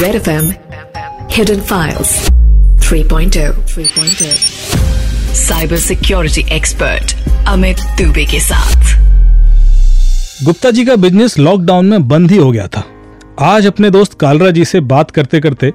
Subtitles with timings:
[0.00, 0.48] Red FM
[1.34, 2.10] Hidden Files
[2.86, 4.26] 3.0 3.0
[5.42, 7.14] Cyber Security Expert
[7.52, 8.92] Amit Dubey के साथ।
[10.44, 12.84] गुप्ता जी का बिज़नेस लॉकडाउन में बंद ही हो गया था।
[13.40, 15.72] आज अपने दोस्त कालरा जी से बात करते करते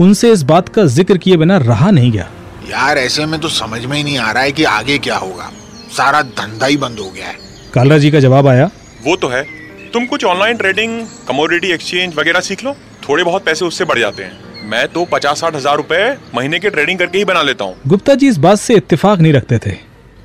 [0.00, 2.28] उनसे इस बात का ज़िक्र किए बिना रहा नहीं गया।
[2.70, 5.50] यार ऐसे में तो समझ में ही नहीं आ रहा है कि आगे क्या होगा।
[5.96, 7.36] सारा धंधा ही बंद हो गया है।
[7.74, 8.70] कालरा जी का जवाब आया।
[9.06, 9.46] वो तो है।
[9.92, 12.76] तुम कुछ ऑनलाइन ट्रेडिंग कमोडिटी एक्सचेंज वगैरह सीख लो।
[13.08, 16.70] थोड़े बहुत पैसे उससे बढ़ जाते हैं। मैं तो पचास साठ हज़ार रूपए महीने के
[16.70, 19.76] ट्रेडिंग करके ही बना लेता हूँ। गुप्ता जी इस बात से इत्तेफाक नहीं रखते थे।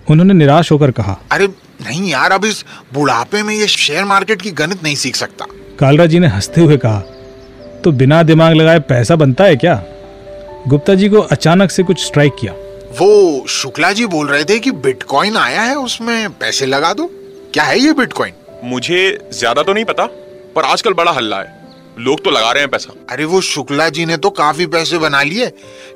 [0.08, 1.48] उन्होंने निराश होकर कहा अरे
[1.82, 2.64] नहीं यार अब इस
[2.94, 5.46] बुढ़ापे में ये शेयर मार्केट की गणित नहीं सीख सकता।
[5.80, 7.00] कालरा जी ने हँसते हुए कहा
[7.84, 9.82] तो बिना दिमाग लगाए पैसा बनता है क्या?
[10.68, 12.54] गुप्ता जी को अचानक से कुछ स्ट्राइक किया।
[13.00, 17.10] वो शुक्ला जी बोल रहे थे कि बिटकॉइन आया है उसमें पैसे लगा दो।
[17.54, 18.34] क्या है ये बिटकॉइन?
[18.64, 20.06] मुझे ज़्यादा तो नहीं पता
[20.56, 21.56] पर आजकल बड़ा हल्ला है।
[22.00, 25.22] लोग तो लगा रहे हैं पैसा। अरे वो शुक्ला जी ने तो काफ़ी पैसे बना
[25.24, 25.48] लिए।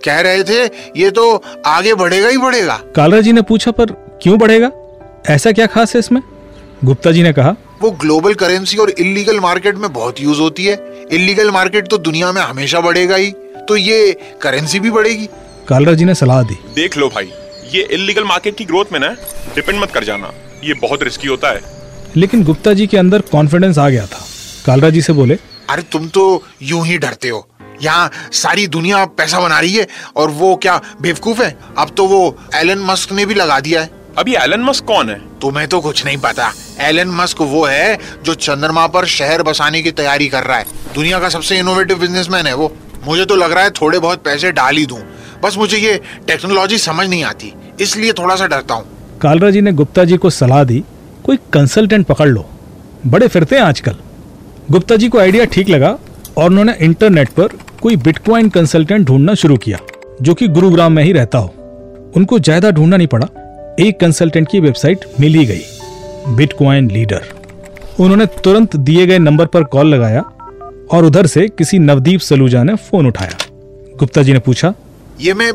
[0.05, 0.63] कह रहे थे
[0.97, 4.71] ये तो आगे बढ़ेगा ही बढ़ेगा। कालरा जी ने पूछा पर क्यों बढ़ेगा?
[5.29, 6.21] ऐसा क्या खास है इसमें?
[6.85, 10.73] गुप्ता जी ने कहा वो ग्लोबल करेंसी और इलीगल मार्केट में बहुत यूज़ होती है।
[11.11, 13.31] इलीगल मार्केट तो दुनिया में हमेशा बढ़ेगा ही
[13.67, 15.29] तो ये करेंसी भी बढ़ेगी।
[15.67, 17.31] कालरा जी ने सलाह दी। देख लो भाई
[17.73, 19.09] ये इलीगल मार्केट की ग्रोथ में ना
[19.55, 21.61] डिपेंड मत कर जाना। ये बहुत रिस्की होता है।
[22.15, 24.25] लेकिन गुप्ता जी के अंदर कॉन्फिडेंस आ गया था।
[24.65, 25.37] कालरा जी से बोले
[25.69, 27.47] अरे तुम तो यूँ ही डरते हो।
[27.81, 31.57] यहाँ सारी दुनिया पैसा बना रही है और वो क्या बेवकूफ़ है?
[31.77, 35.19] अब तो वो एलन मस्क ने भी लगा दिया है। अभी एलन मस्क कौन है?
[35.39, 39.91] तुम्हें तो कुछ नहीं पता। एलन मस्क वो है जो चंद्रमा पर शहर बसाने की
[39.91, 42.71] तैयारी कर रहा है। दुनिया का सबसे इनोवेटिव बिजनेसमैन है वो।
[43.05, 44.99] मुझे तो लग रहा है थोड़े बहुत पैसे डाल ही दूँ।
[45.43, 49.71] बस मुझे ये टेक्नोलॉजी समझ नहीं आती। इसलिए थोड़ा सा डरता हूँ। कालरा जी ने
[49.71, 50.83] गुप्ता जी को सलाह दी
[51.23, 52.45] कोई कंसल्टेंट पकड़ लो।
[53.05, 53.95] बड़े फिरते हैं आजकल।
[54.69, 55.89] गुप्ता जी को आइडिया ठीक लगा
[56.37, 59.77] और उन्होंने इंटरनेट पर कोई बिटकॉइन कंसल्टेंट ढूंढना शुरू किया
[60.21, 61.47] जो कि गुरुग्राम में ही रहता हो।
[62.15, 63.27] उनको ज़्यादा ढूंढना नहीं पड़ा
[63.79, 67.25] एक कंसल्टेंट की वेबसाइट मिल ही गई बिटकॉइन लीडर।
[67.99, 70.21] उन्होंने तुरंत दिए गए नंबर पर कॉल लगाया
[70.91, 73.37] और उधर से किसी नवदीप सलूजा ने फ़ोन उठाया।
[73.99, 74.73] गुप्ता जी ने पूछा
[75.21, 75.51] ये मैं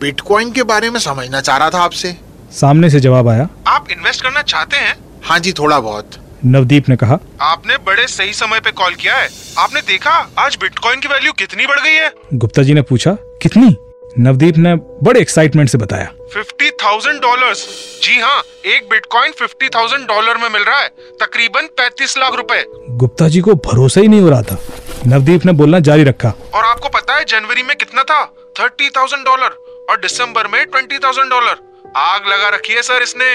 [0.00, 2.16] बिटकॉइन के बारे में समझना चाह रहा था आपसे।
[2.52, 4.96] सामने से जवाब आया आप इन्वेस्ट करना चाहते हैं?
[5.22, 9.28] हाँ जी थोड़ा बहुत। नवदीप ने कहा आपने बड़े सही समय पे कॉल किया है।
[9.58, 12.12] आपने देखा आज बिटकॉइन की वैल्यू कितनी बढ़ गई है?
[12.34, 13.12] गुप्ता जी ने पूछा
[13.42, 13.76] कितनी?
[14.18, 17.54] नवदीप ने बड़े एक्साइटमेंट से बताया। फिफ्टी थाउज़ेंड डॉलर
[18.02, 20.88] जी हाँ एक बिटकॉइन फिफ्टी थाउज़ेंड डॉलर में मिल रहा है।
[21.20, 22.64] तकरीबन पैंतीस लाख रुपए।
[22.98, 24.58] गुप्ता जी को भरोसा ही नहीं हो रहा था।
[25.06, 28.24] नवदीप ने बोलना जारी रखा। और आपको पता है जनवरी में कितना था?
[28.60, 29.56] थर्टी थाउज़ेंड डॉलर
[29.90, 33.26] और दिसंबर में ट्वेंटी थाउज़ेंड डॉलर आग लगा रखी है सर इसने।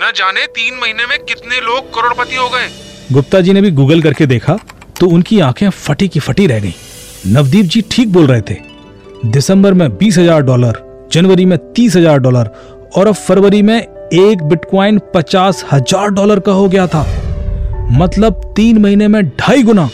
[0.00, 2.68] न जाने तीन महीने में कितने लोग करोड़पति हो गए।
[3.12, 4.58] गुप्ता जी ने भी गूगल करके देखा
[5.00, 6.72] तो उनकी आँखें फटी की फटी रह गईं।
[7.26, 8.56] नवदीप जी ठीक बोल रहे थे।
[9.26, 10.80] दिसंबर में बीस हज़ार डॉलर
[11.12, 12.50] जनवरी में तीस हज़ार डॉलर
[12.96, 17.06] और अब फरवरी में एक बिटकॉइन पचास हज़ार डॉलर का हो गया था।
[17.92, 19.88] मतलब तीन महीने में ढाई गुना।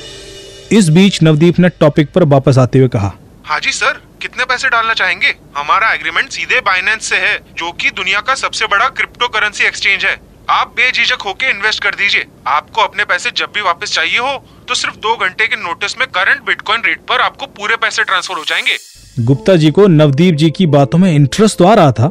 [0.73, 3.13] इस बीच नवदीप ने टॉपिक पर वापस आते हुए कहा
[3.45, 5.35] हाँ जी सर। कितने पैसे डालना चाहेंगे?
[5.57, 10.05] हमारा एग्रीमेंट सीधे बाइनेंस से है, जो कि दुनिया का सबसे बड़ा क्रिप्टो करेंसी एक्सचेंज
[10.05, 10.17] है।
[10.51, 14.33] आप बेझिझक होके इन्वेस्ट कर दीजिए। आपको अपने पैसे जब भी वापस चाहिए हो
[14.69, 18.37] तो सिर्फ़ दो घंटे के नोटिस में करंट बिटकॉइन रेट पर आपको पूरे पैसे ट्रांसफ़र
[18.37, 18.77] हो जाएँगे।
[19.19, 22.11] गुप्ता जी को नवदीप जी की बातों में इंटरेस्ट तो आ रहा था,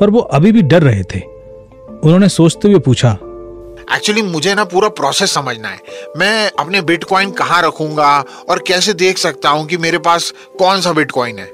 [0.00, 3.16] पर वो अभी भी डर रहे थे। उन्होंने सोचते हुए पूछा
[3.92, 5.78] एक्चुअली मुझे ना पूरा प्रोसेस समझना है।
[6.16, 10.92] मैं अपने बिटकॉइन कहाँ रखूँगा और कैसे देख सकता हूँ कि मेरे पास कौन सा
[10.92, 11.52] बिटकॉइन है?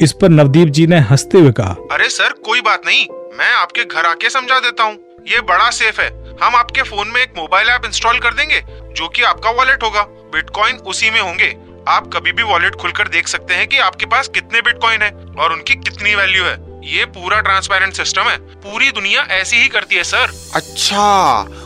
[0.00, 3.06] इस पर नवदीप जी ने हँसते हुए कहा। अरे सर कोई बात नहीं।
[3.38, 7.22] मैं आपके घर आके समझा देता हूँ। ये बड़ा सेफ़ है। हम आपके फ़ोन में
[7.22, 11.56] एक मोबाइल ऐप इंस्टॉल कर देंगे जो कि आपका वॉलेट होगा। बिटकॉइन उसी में होंगे।
[11.88, 15.52] आप कभी भी वॉलेट खुलकर देख सकते हैं कि आपके पास कितने बिटकॉइन है और
[15.52, 20.02] उनकी कितनी वैल्यू है। ये पूरा ट्रांसपेरेंट सिस्टम है। पूरी दुनिया ऐसी ही करती है
[20.04, 21.02] सर अच्छा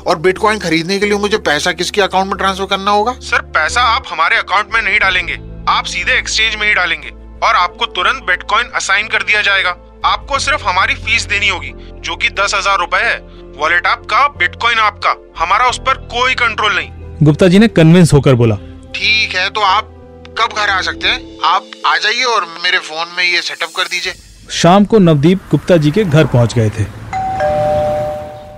[0.06, 3.12] और बिटकॉइन खरीदने के लिए मुझे पैसा किसके अकाउंट में ट्रांसफ़र करना होगा?
[3.22, 5.38] सर पैसा आप हमारे अकाउंट में नहीं डालेंगे।
[5.68, 7.08] आप सीधे एक्सचेंज में ही डालेंगे
[7.42, 9.70] और आपको तुरंत बिटकॉइन असाइन कर दिया जाएगा।
[10.04, 13.18] आपको सिर्फ़ हमारी फ़ीस देनी होगी जो कि दस हज़ार रूपए है।
[13.56, 16.90] वॉलेट आपका बिटकॉइन आपका। हमारा उस पर कोई कंट्रोल नहीं।
[17.22, 18.56] गुप्ता जी ने कन्विंस होकर बोला।
[18.94, 19.92] ठीक है तो आप
[20.38, 21.38] कब घर आ सकते हैं?
[21.44, 24.14] आप आ जाइए और मेरे फ़ोन में ये सेटअप कर दीजिए।
[24.50, 26.84] शाम को नवदीप गुप्ता जी के घर पहुँच गए थे।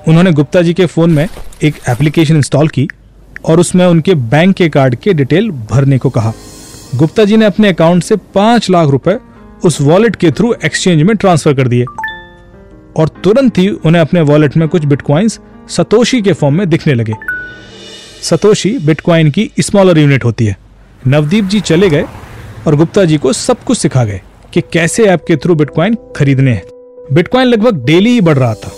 [0.08, 1.29] उन्होंने गुप्ता जी के फ़ोन में
[1.62, 2.88] एक एप्लीकेशन इंस्टॉल की
[3.44, 6.32] और उसमें उनके बैंक के कार्ड के डिटेल भरने को कहा।
[6.94, 9.19] गुप्ता जी ने अपने अकाउंट से पाँच लाख रुपए
[9.64, 11.85] उस वॉलेट के थ्रू एक्सचेंज में ट्रांसफ़र कर दिए
[12.96, 15.38] और तुरंत ही उन्हें अपने वॉलेट में कुछ बिटकॉइंस
[15.69, 17.14] सतोशी के फॉर्म में दिखने लगे।
[18.23, 20.56] सतोशी बिटकॉइन की स्मॉलर यूनिट होती है।
[21.06, 22.05] नवदीप जी चले गए
[22.67, 24.20] और गुप्ता जी को सब कुछ सिखा गए।
[24.53, 26.65] कि कैसे ऐप के थ्रू बिटकॉइन खरीदने हैं।
[27.12, 28.73] बिटकॉइन लगभग डेली ही बढ़ रहा था।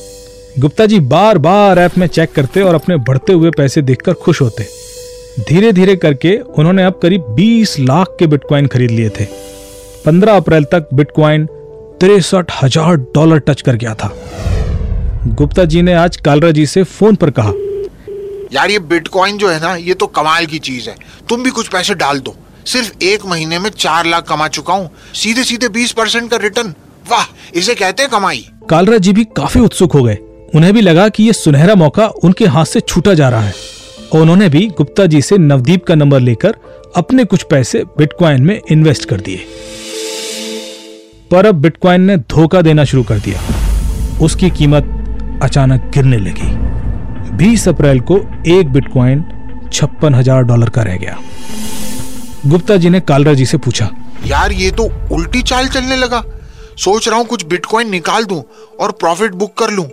[0.58, 4.40] गुप्ता जी बार बार ऐप में चेक करते और अपने बढ़ते हुए पैसे देखकर खुश
[4.40, 4.66] होते।
[5.48, 9.24] धीरे धीरे करके उन्होंने अब करीब 20 लाख के बिटकॉइन खरीद लिए थे।
[10.04, 11.46] 15 अप्रैल तक बिटकॉइन
[12.00, 14.12] तिरसठ हज़ार डॉलर टच कर गया था।
[15.26, 17.52] गुप्ता जी ने आज कालरा जी से फ़ोन पर कहा,
[18.52, 20.96] यार, ये बिटकॉइन जो है ना, ये तो कमाल की चीज़ है।
[21.28, 22.34] तुम भी कुछ पैसे डाल दो।
[22.64, 26.74] सिर्फ़ एक महीने में चार लाख कमा चुका हूँ। सीधे सीधे बीस परसेंट का रिटर्न
[27.10, 27.24] वाह,
[27.54, 30.18] इसे कहते हैं कमाई। कालरा जी भी काफ़ी उत्सुक हो गए।
[30.54, 33.54] उन्हें भी लगा कि ये सुनहरा मौका उनके हाथ से छूटा जा रहा है।
[34.12, 36.54] और उन्होंने भी गुप्ता जी से नवदीप का नंबर लेकर
[36.96, 39.44] अपने कुछ पैसे बिटकॉइन में इन्वेस्ट कर दिए।
[41.30, 43.40] पर अब बिटकॉइन ने धोखा देना शुरू कर दिया।
[44.22, 49.24] उसकी कीमत अचानक गिरने लगी। 20 अप्रैल को एक बिटकॉइन
[49.72, 51.18] छप्पन हज़ार डॉलर का रह गया।
[52.46, 53.88] गुप्ता जी ने कालरा जी से पूछा।
[54.26, 56.22] यार ये तो उल्टी चाल चलने लगा।
[56.78, 58.42] सोच रहा हूँ कुछ बिटकॉइन निकाल दूँ
[58.80, 59.84] और प्रॉफिट बुक कर लूँ।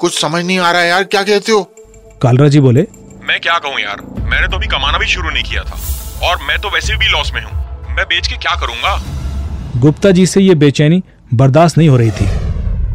[0.00, 1.62] कुछ समझ नहीं आ रहा यार क्या कहते हो?
[2.22, 2.86] कालरा जी बोले
[3.24, 6.58] मैं क्या कहूँ यार मैंने तो अभी कमाना भी शुरू नहीं किया था और मैं
[6.60, 7.52] तो वैसे भी लॉस में हूँ।
[7.96, 9.00] मैं बेच के क्या करूँगा?
[9.80, 11.02] गुप्ता जी से ये बेचैनी
[11.34, 12.26] बर्दाश्त नहीं हो रही थी।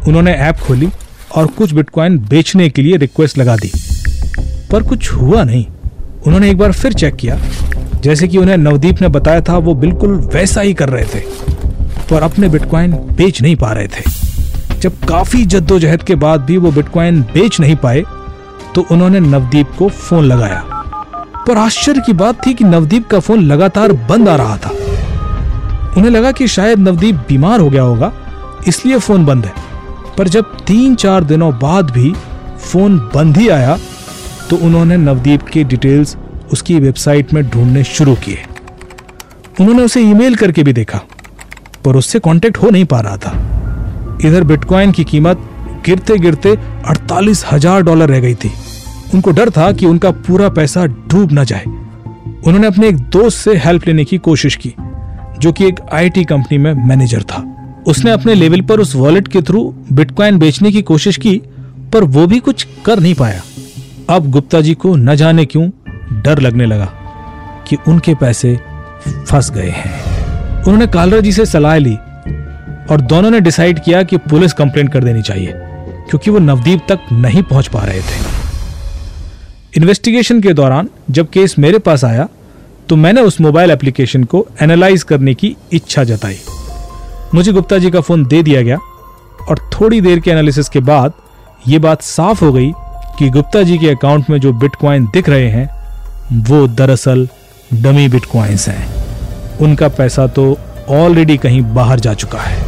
[0.08, 0.88] उन्होंने ऐप खोली
[1.36, 3.72] और कुछ बिटकॉइन बेचने के लिए रिक्वेस्ट लगा दी।
[4.72, 5.66] पर कुछ हुआ नहीं।
[6.26, 7.36] उन्होंने एक बार फिर चेक किया।
[8.00, 11.20] जैसे कि उन्हें नवदीप ने बताया था, वो बिल्कुल वैसा ही कर रहे थे,
[12.10, 16.70] पर अपने बिटकॉइन बेच नहीं पा रहे थे। जब काफ़ी जद्दोजहद के बाद भी वो
[16.72, 18.02] बिटकॉइन बेच नहीं पाए
[18.74, 20.62] तो उन्होंने नवदीप को फ़ोन लगाया।
[21.46, 24.70] पर आश्चर्य की बात थी कि नवदीप का फ़ोन लगातार बंद आ रहा था।
[25.96, 28.12] उन्हें लगा कि शायद नवदीप बीमार हो गया होगा,
[28.68, 29.52] इसलिए फ़ोन बंद है।
[30.18, 32.12] पर जब तीन चार दिनों बाद भी
[32.62, 33.78] फ़ोन बंद ही आया
[34.50, 36.16] तो उन्होंने नवदीप की डिटेल्स
[36.52, 38.38] उसकी वेबसाइट में ढूँढने शुरू किए।
[39.60, 41.00] उन्होंने उसे ईमेल करके भी देखा,
[41.84, 43.32] पर उससे कांटेक्ट हो नहीं पा रहा था।
[44.24, 45.48] इधर बिटकॉइन की कीमत
[45.86, 46.56] गिरते गिरते
[46.86, 48.50] अड़तालीस हज़ार डॉलर रह गई थी।
[49.14, 53.56] उनको डर था कि उनका पूरा पैसा डूब ना जाए। उन्होंने अपने एक दोस्त से
[53.56, 54.74] हेल्प लेने की कोशिश की,
[55.38, 57.44] जो कि एक आईटी कंपनी में मैनेजर था।
[57.86, 59.62] उसने अपने लेवल पर उस वॉलेट के थ्रू
[59.92, 61.36] बिटकॉइन बेचने की कोशिश की,
[61.92, 63.42] पर वो भी कुछ कर नहीं पाया।
[64.08, 65.68] अब गुप्ता जी को न जाने क्यों
[66.22, 66.88] डर लगने लगा
[67.68, 68.56] कि उनके पैसे
[69.06, 69.92] फंस गए हैं।
[70.56, 71.94] उन्होंने कालरा जी से सलाह ली
[72.90, 77.06] और दोनों ने डिसाइड किया कि पुलिस कंप्लेंट कर देनी चाहिए, क्योंकि वो नवदीप तक
[77.12, 78.28] नहीं पहुँच पा रहे थे।
[79.76, 82.28] इन्वेस्टिगेशन के दौरान जब केस मेरे पास आया
[82.88, 86.38] तो मैंने उस मोबाइल एप्लीकेशन को एनालाइज करने की इच्छा जताई।
[87.34, 88.78] मुझे गुप्ता जी का फ़ोन दे दिया गया
[89.48, 91.12] और थोड़ी देर के एनालिसिस के बाद
[91.68, 92.70] ये बात साफ़ हो गई
[93.18, 95.68] कि गुप्ता जी के अकाउंट में जो बिटकॉइन दिख रहे हैं
[96.32, 97.28] वो दरअसल
[97.74, 102.62] डमी बिटकॉइंस हैं। उनका पैसा तो ऑलरेडी कहीं बाहर जा चुका है।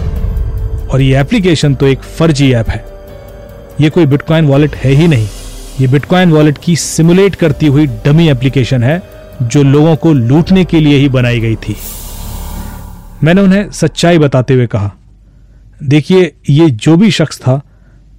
[0.89, 2.85] और ये एप्लीकेशन तो एक फर्जी ऐप है।
[3.81, 5.29] ये कोई बिटकॉइन वॉलेट है ही नहीं।
[5.81, 9.03] ये बिटकॉइन वॉलेट की सिमुलेट करती हुई डमी एप्लीकेशन है,
[9.43, 11.77] जो लोगों को लूटने के लिए ही बनाई गई थी।
[13.25, 14.93] मैंने उन्हें सच्चाई बताते हुए कहा,
[15.83, 17.61] देखिए, ये जो भी शख्स था,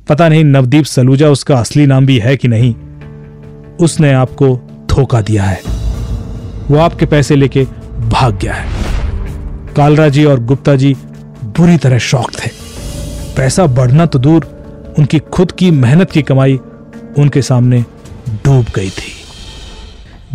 [0.07, 2.75] पता नहीं नवदीप सलूजा उसका असली नाम भी है कि नहीं,
[3.79, 4.55] उसने आपको
[4.93, 5.61] धोखा दिया है।
[6.69, 7.63] वो आपके पैसे लेके
[8.09, 10.93] भाग गया है। कालरा जी और गुप्ता जी
[11.57, 12.49] बुरी तरह शौक थे।
[13.37, 14.45] पैसा बढ़ना तो दूर
[14.99, 16.59] उनकी खुद की मेहनत की कमाई
[17.17, 17.81] उनके सामने
[18.45, 19.11] डूब गई थी।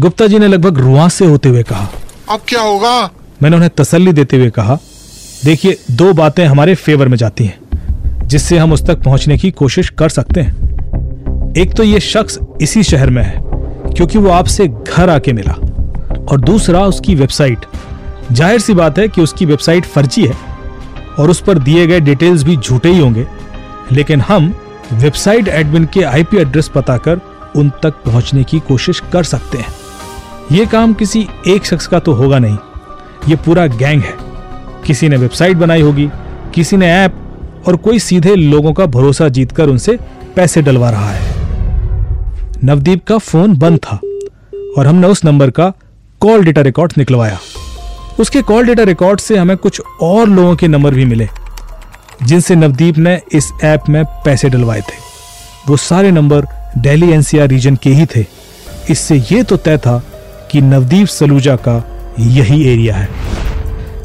[0.00, 1.88] गुप्ता जी ने लगभग रुआ से होते हुए कहा
[2.30, 3.10] अब क्या होगा?
[3.42, 4.78] मैंने उन्हें तसल्ली देते हुए कहा
[5.44, 9.88] देखिए दो बातें हमारे फेवर में जाती हैं जिससे हम उस तक पहुँचने की कोशिश
[9.88, 13.36] कर सकते हैं। एक तो ये शख्स इसी शहर में है
[13.98, 15.52] क्योंकि वो आपसे घर आके मिला।
[16.24, 17.64] और दूसरा, उसकी वेबसाइट।
[18.32, 20.34] ज़ाहिर सी बात है कि उसकी वेबसाइट फर्जी है
[21.18, 23.26] और उस पर दिए गए डिटेल्स भी झूठे ही होंगे।
[23.92, 24.52] लेकिन हम
[24.92, 27.20] वेबसाइट एडमिन के आईपी एड्रेस पता कर
[27.56, 29.74] उन तक पहुँचने की कोशिश कर सकते हैं।
[30.52, 32.58] यह काम किसी एक शख्स का तो होगा नहीं।
[33.28, 34.14] ये पूरा गैंग है।
[34.86, 36.08] किसी ने वेबसाइट बनाई होगी,
[36.54, 39.98] किसी ने ऐप और कोई सीधे लोगों का भरोसा जीतकर उनसे
[40.36, 41.47] पैसे डलवा रहा है।
[42.64, 44.00] नवदीप का फ़ोन बंद था
[44.78, 45.72] और हमने उस नंबर का
[46.20, 47.38] कॉल डेटा रिकॉर्ड निकलवाया।
[48.20, 51.28] उसके कॉल डेटा रिकॉर्ड से हमें कुछ और लोगों के नंबर भी मिले,
[52.22, 54.96] जिनसे नवदीप ने इस ऐप में पैसे डलवाए थे।
[55.68, 56.46] वो सारे नंबर
[56.78, 58.24] दिल्ली एनसीआर रीजन के ही थे।
[58.90, 60.02] इससे ये तो तय था
[60.50, 61.82] कि नवदीप सलूजा का
[62.20, 63.08] यही एरिया है।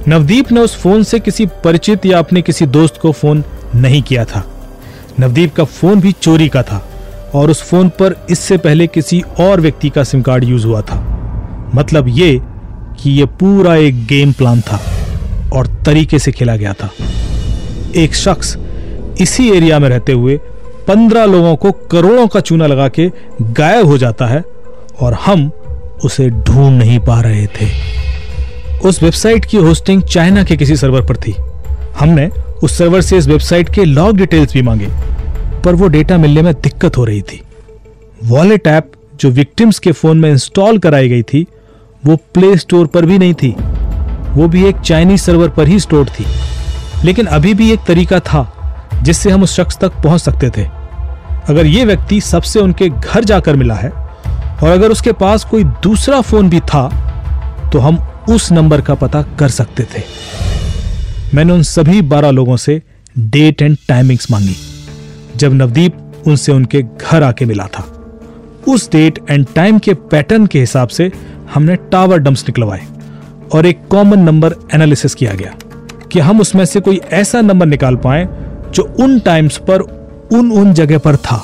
[0.08, 3.44] नवदीप ने उस फ़ोन से किसी परिचित या अपने किसी दोस्त को फ़ोन
[3.76, 4.46] नहीं किया था।
[5.20, 6.90] नवदीप का फ़ोन भी चोरी का था।
[7.36, 11.00] और उस फ़ोन पर इससे पहले किसी और व्यक्ति का सिम कार्ड यूज़ हुआ था।
[11.76, 12.42] मतलब ये
[13.00, 14.80] कि ये पूरा एक गेम प्लान था
[15.54, 16.90] और तरीके से खेला गया था।
[17.96, 18.58] एक शख्स
[19.22, 20.40] इसी एरिया में रहते हुए
[20.88, 23.10] पंद्रह लोगों को करोड़ों का चूना लगा के
[23.42, 24.44] गायब हो जाता है
[25.02, 25.52] और हम
[26.04, 27.68] उसे ढूंढ नहीं पा रहे थे।
[28.86, 31.36] उस वेबसाइट की होस्टिंग चाइना के किसी सर्वर पर थी।
[32.00, 32.30] हमने
[32.64, 34.88] उस सर्वर से इस वेबसाइट के लॉग डिटेल्स भी मांगे।
[35.66, 37.42] पर वो डेटा मिलने में दिक्कत हो रही थी।
[38.24, 41.46] वॉलेट ऐप जो विक्टिम्स के फ़ोन में इंस्टॉल कराई गई थी,
[42.04, 43.56] वो प्ले स्टोर पर भी नहीं थी।
[44.32, 46.26] वो भी एक चाइनीज़ सर्वर पर ही स्टोर थी।
[47.06, 48.50] लेकिन अभी भी एक तरीका था
[49.04, 50.64] जिससे हम उस शख्स तक पहुँच सकते थे।
[51.50, 56.22] अगर ये व्यक्ति सबसे उनके घर जाकर मिला है, और अगर उसके पास कोई दूसरा
[56.22, 56.90] फ़ोन भी था
[57.74, 57.98] तो हम
[58.30, 60.04] उस नंबर का पता कर सकते थे।
[61.34, 62.82] मैंने उन सभी बारह लोगों से
[63.20, 64.56] डेट एंड टाइमिंग्स मांगी।
[65.36, 65.98] जब नवदीप
[66.28, 67.84] उनसे उनके घर आके मिला था।
[68.68, 71.12] उस डेट एंड टाइम के पैटर्न के हिसाब से
[71.54, 72.82] हमने टावर डंप्स निकलवाए
[73.54, 75.56] और एक कॉमन नंबर एनालिसिस किया गया
[76.12, 78.28] कि हम उसमें से कोई ऐसा नंबर निकाल पाए
[78.76, 79.82] जो उन टाइम्स पर
[80.34, 81.44] उन उन जगह पर था।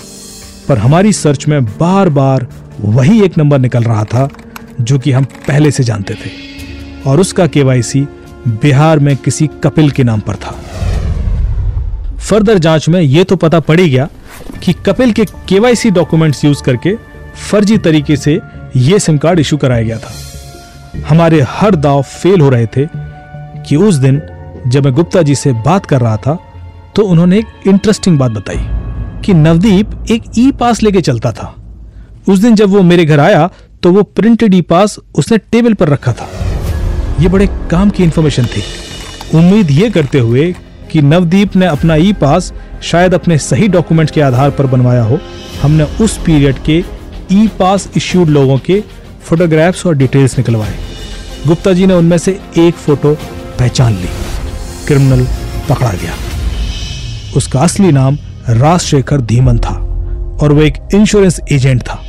[0.67, 2.47] पर हमारी सर्च में बार बार
[2.79, 4.27] वही एक नंबर निकल रहा था
[4.81, 6.29] जो कि हम पहले से जानते थे
[7.07, 8.01] और उसका केवाईसी
[8.47, 10.55] बिहार में किसी कपिल के नाम पर था।
[12.19, 14.07] फर्दर जाँच में यह तो पता पड़ ही गया
[14.63, 16.95] कि कपिल के केवाईसी डॉक्यूमेंट्स यूज़ करके
[17.51, 18.39] फर्जी तरीके से
[18.75, 20.13] यह सिम कार्ड इशू कराया गया था।
[21.09, 22.87] हमारे हर दाव फेल हो रहे थे
[23.65, 24.21] कि उस दिन
[24.67, 26.37] जब मैं गुप्ता जी से बात कर रहा था
[26.95, 28.65] तो उन्होंने एक इंटरेस्टिंग बात बताई
[29.21, 31.53] कि नवदीप एक ई पास लेके चलता था।
[32.29, 33.49] उस दिन जब वो मेरे घर आया
[33.83, 36.29] तो वो प्रिंटेड ई पास उसने टेबल पर रखा था।
[37.19, 38.63] ये बड़े काम की इंफॉर्मेशन थी।
[39.35, 40.53] उम्मीद ये करते हुए
[40.91, 42.53] कि नवदीप ने अपना ई पास
[42.83, 45.19] शायद अपने सही डॉक्यूमेंट्स के आधार पर बनवाया हो।
[45.61, 46.83] हमने उस पीरियड के
[47.31, 48.83] ई पास इश्यूड लोगों के
[49.23, 50.73] फोटोग्राफ्स और डिटेल्स निकलवाए।
[51.47, 53.13] गुप्ता जी ने उनमें से एक फ़ोटो
[53.59, 54.07] पहचान ली।
[54.87, 55.25] क्रिमिनल
[55.69, 56.13] पकड़ा गया।
[57.37, 58.17] उसका असली नाम
[58.49, 59.75] राजशेखर धीमन था
[60.41, 62.03] और वो एक इंश्योरेंस एजेंट था।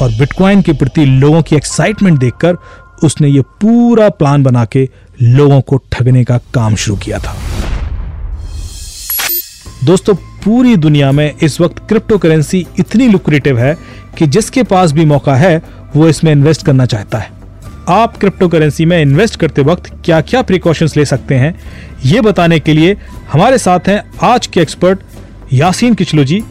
[0.00, 2.56] और बिटकॉइन के प्रति लोगों की एक्साइटमेंट देखकर
[3.04, 4.88] उसने ये पूरा प्लान बना के
[5.22, 7.36] लोगों को ठगने का काम शुरू किया था।
[9.84, 13.74] दोस्तों, पूरी दुनिया में इस वक्त क्रिप्टो करेंसी इतनी लुक्रेटिव है
[14.18, 15.62] कि जिसके पास भी मौका है,
[15.96, 17.30] वो इसमें इन्वेस्ट करना चाहता है।
[17.90, 21.54] आप क्रिप्टो करेंसी में इन्वेस्ट करते वक्त क्या क्या प्रिकॉशंस ले सकते हैं,
[22.04, 22.96] ये बताने के लिए
[23.32, 25.00] हमारे साथ हैं आज के एक्सपर्ट
[25.52, 26.42] यासीन किचलू जी,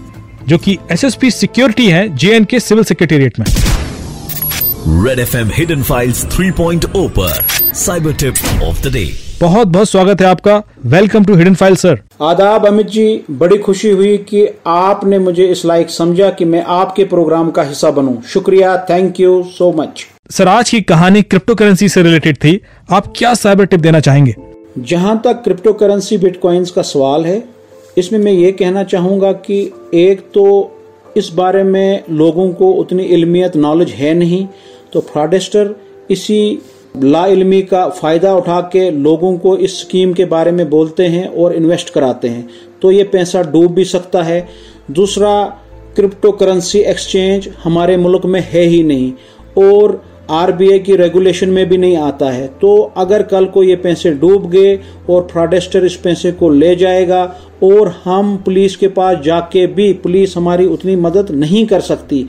[0.48, 3.46] जो कि एसएसपी सिक्योरिटी हैं जेएन के सिविल सेक्रेटेरिएट में।
[5.08, 7.44] Red F M Hidden Files 3.0 पर
[7.76, 10.56] cyber tip of the day बहुत बहुत स्वागत है आपका।
[10.86, 15.64] Welcome to Hidden File sir आदाब अमित जी बड़ी खुशी हुई कि आपने मुझे इस
[15.66, 20.48] लायक समझा कि मैं आपके प्रोग्राम का हिस्सा बनूं। शुक्रिया thank you so much sir
[20.48, 22.60] आज की कहानी क्रिप्टो करेंसी से रिलेटेड थी।
[22.92, 24.36] आप क्या साइबर टिप देना चाहेंगे?
[24.78, 27.44] जहाँ तक क्रिप्टो करेंसी बिटकॉइंस का सवाल है
[27.98, 29.60] इसमें मैं ये कहना चाहूँगा कि
[29.94, 30.46] एक तो
[31.18, 34.46] इस बारे में लोगों को उतनी इल्मियत नॉलेज है नहीं
[34.94, 35.76] तो फ्रॉडेस्टर
[36.12, 36.42] इसी
[36.96, 41.28] ला इल्मी का फ़ायदा उठा के लोगों को इस स्कीम के बारे में बोलते हैं
[41.28, 42.48] और इन्वेस्ट कराते हैं।
[42.82, 44.48] तो ये पैसा डूब भी सकता है।
[44.92, 45.44] दूसरा
[45.96, 49.12] क्रिप्टो करेंसी एक्सचेंज हमारे मुल्क में है ही नहीं
[49.64, 54.12] और आरबीआई की रेगुलेशन में भी नहीं आता है। तो अगर कल को ये पैसे
[54.12, 54.76] डूब गए
[55.10, 57.24] और फ्रॉडेस्टर इस पैसे को ले जाएगा
[57.64, 62.26] और हम पुलिस के पास जाके भी पुलिस हमारी उतनी मदद नहीं कर सकती,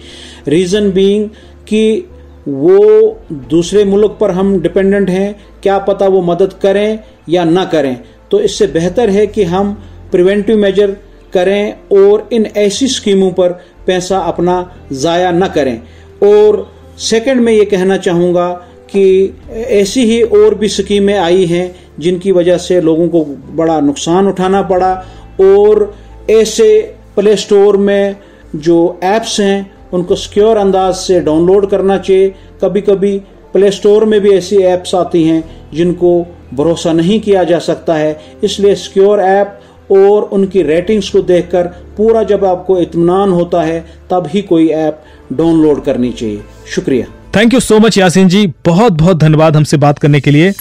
[0.48, 1.28] रीज़न बीइंग
[1.68, 2.08] कि
[2.48, 3.20] वो
[3.50, 7.96] दूसरे मुल्क पर हम डिपेंडेंट हैं, क्या पता वो मदद करें या ना करें।
[8.30, 9.72] तो इससे बेहतर है कि हम
[10.12, 10.96] प्रिवेंटिव मेजर
[11.34, 13.52] करें और इन ऐसी स्कीमों पर
[13.86, 14.56] पैसा अपना
[14.92, 15.78] ज़ाया न करें।
[16.24, 16.66] और
[17.00, 18.50] सेकंड में ये कहना चाहूँगा
[18.90, 24.28] कि ऐसी ही और भी स्कीमें आई हैं, जिनकी वजह से लोगों को बड़ा नुकसान
[24.28, 24.92] उठाना पड़ा।
[25.40, 25.94] और
[26.30, 26.80] ऐसे
[27.16, 28.16] प्ले स्टोर में
[28.56, 33.18] जो ऐप्स हैं उनको सिक्योर अंदाज से डाउनलोड करना चाहिए। कभी कभी
[33.52, 35.42] प्ले स्टोर में भी ऐसी ऐप्स आती हैं
[35.74, 39.58] जिनको भरोसा नहीं किया जा सकता है। इसलिए सिक्योर ऐप
[39.92, 43.80] और उनकी रेटिंग्स को देखकर पूरा जब आपको इत्मीनान होता है
[44.10, 46.40] तब ही कोई ऐप डाउनलोड करनी चाहिए।
[46.74, 47.06] शुक्रिया।
[47.36, 48.46] Thank you so much Yasin ji.
[48.66, 50.52] बहुत बहुत धन्यवाद हमसे बात करने के लिए।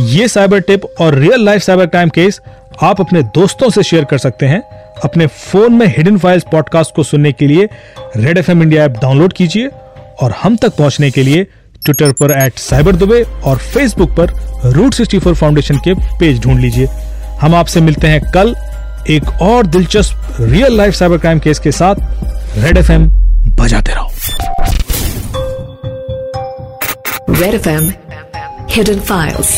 [0.00, 2.40] ये साइबर टिप और real life cyber crime case
[2.82, 4.62] आप अपने दोस्तों से शेयर कर सकते हैं।
[5.04, 7.68] अपने फ़ोन में हिडन फाइल्स पॉडकास्ट को सुनने के लिए
[8.16, 9.70] Red FM India app download कीजिए
[10.22, 11.44] और हम तक पहुँचने के लिए
[11.84, 14.32] ट्विटर पर एट साइबर दुबे और फेसबुक पर
[14.72, 16.86] रूट सिक्सटी फोर फाउंडेशन के पेज ढूंढ लीजिए।
[17.40, 18.54] हम आपसे मिलते हैं कल
[19.10, 21.94] एक और दिलचस्प real life cyber crime case के साथ।
[22.58, 23.06] रेड एफएम
[23.60, 24.10] बजाते रहो।
[27.38, 27.84] Red FM
[28.74, 29.50] Hidden Files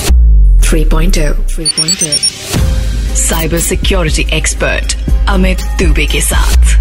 [0.67, 2.70] 3.0 3.0
[3.17, 4.97] cyber security expert
[5.29, 6.79] Amit Dubey के साथ